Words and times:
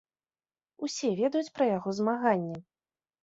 Усе 0.87 1.11
ведаюць 1.19 1.53
пра 1.59 1.65
яго 1.77 1.89
змаганне. 1.99 2.57